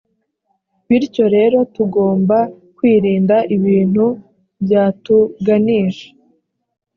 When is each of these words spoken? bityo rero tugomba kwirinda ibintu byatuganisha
bityo 0.87 1.25
rero 1.35 1.57
tugomba 1.75 2.37
kwirinda 2.75 3.35
ibintu 3.55 4.05
byatuganisha 4.63 6.07